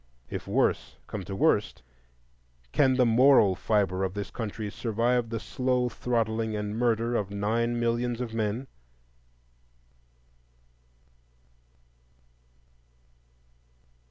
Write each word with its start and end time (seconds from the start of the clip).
If 0.31 0.47
worse 0.47 0.97
come 1.05 1.23
to 1.25 1.35
worst, 1.35 1.83
can 2.71 2.95
the 2.95 3.05
moral 3.05 3.53
fibre 3.53 4.03
of 4.03 4.15
this 4.15 4.31
country 4.31 4.71
survive 4.71 5.29
the 5.29 5.39
slow 5.39 5.89
throttling 5.89 6.55
and 6.55 6.75
murder 6.75 7.15
of 7.15 7.29
nine 7.29 7.79
millions 7.79 8.19
of 8.19 8.33
men? 8.33 8.65